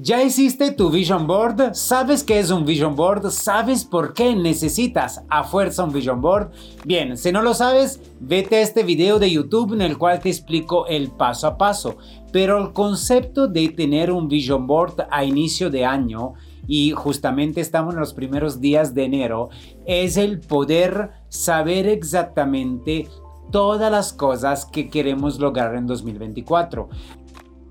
[0.00, 1.74] ¿Ya hiciste tu vision board?
[1.74, 3.32] ¿Sabes qué es un vision board?
[3.32, 6.52] ¿Sabes por qué necesitas a fuerza un vision board?
[6.84, 10.28] Bien, si no lo sabes, vete a este video de YouTube en el cual te
[10.28, 11.96] explico el paso a paso.
[12.30, 16.34] Pero el concepto de tener un vision board a inicio de año
[16.68, 19.48] y justamente estamos en los primeros días de enero,
[19.84, 23.08] es el poder saber exactamente
[23.50, 26.88] todas las cosas que queremos lograr en 2024.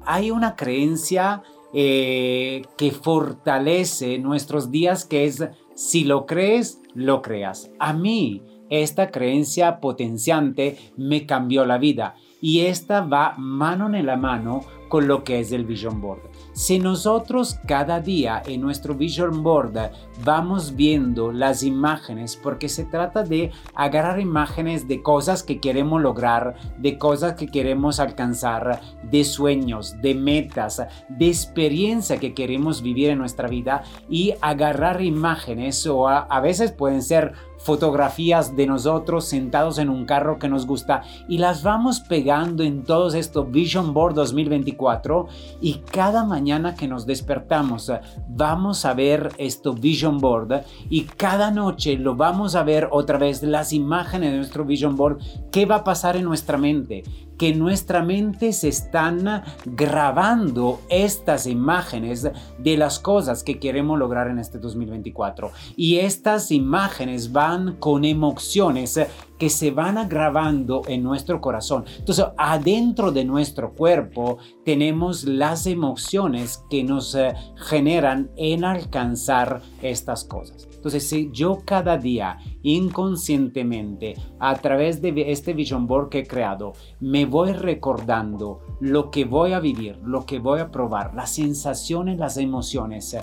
[0.05, 5.43] Hay una creencia eh, que fortalece nuestros días, que es
[5.75, 7.69] si lo crees, lo creas.
[7.79, 14.17] A mí esta creencia potenciante me cambió la vida y esta va mano en la
[14.17, 16.21] mano con lo que es el Vision Board.
[16.53, 19.91] Si nosotros cada día en nuestro Vision Board
[20.23, 26.55] vamos viendo las imágenes, porque se trata de agarrar imágenes de cosas que queremos lograr,
[26.77, 33.19] de cosas que queremos alcanzar, de sueños, de metas, de experiencia que queremos vivir en
[33.19, 39.77] nuestra vida y agarrar imágenes o a, a veces pueden ser fotografías de nosotros sentados
[39.77, 44.15] en un carro que nos gusta y las vamos pegando en todos estos Vision Board
[44.15, 45.27] 2024
[45.61, 51.51] y cada mañana que nos despertamos eh, vamos a ver esto Vision Board y cada
[51.51, 55.19] noche lo vamos a ver otra vez las imágenes de nuestro Vision Board,
[55.51, 57.03] qué va a pasar en nuestra mente,
[57.37, 64.39] que nuestra mente se están grabando estas imágenes de las cosas que queremos lograr en
[64.39, 65.51] este 2024.
[65.75, 68.99] Y estas imágenes van con emociones
[69.37, 71.85] que se van grabando en nuestro corazón.
[71.99, 80.23] Entonces, adentro de nuestro cuerpo tenemos las emociones que nos eh, generan en alcanzar estas
[80.23, 80.67] cosas.
[80.75, 86.73] Entonces, si yo cada día inconscientemente a través de este vision board que he creado,
[86.99, 92.19] me voy recordando lo que voy a vivir, lo que voy a probar, las sensaciones,
[92.19, 93.17] las emociones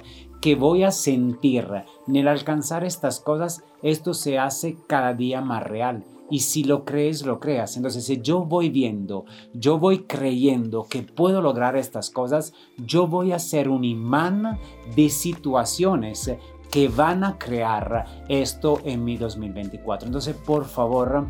[0.44, 1.66] que voy a sentir
[2.06, 6.04] en el alcanzar estas cosas, esto se hace cada día más real.
[6.28, 7.78] Y si lo crees, lo creas.
[7.78, 9.24] Entonces, si yo voy viendo,
[9.54, 14.58] yo voy creyendo que puedo lograr estas cosas, yo voy a ser un imán
[14.94, 16.30] de situaciones
[16.70, 20.08] que van a crear esto en mi 2024.
[20.08, 21.28] Entonces, por favor,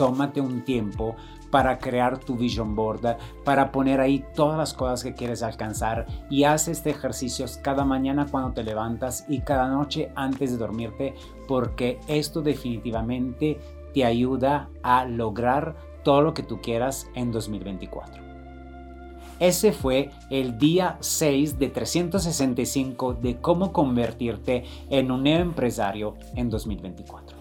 [0.00, 1.14] tómate un tiempo
[1.50, 6.44] para crear tu vision board, para poner ahí todas las cosas que quieres alcanzar y
[6.44, 11.14] haz este ejercicio cada mañana cuando te levantas y cada noche antes de dormirte
[11.46, 13.60] porque esto definitivamente
[13.92, 18.22] te ayuda a lograr todo lo que tú quieras en 2024.
[19.38, 27.39] Ese fue el día 6 de 365 de cómo convertirte en un empresario en 2024.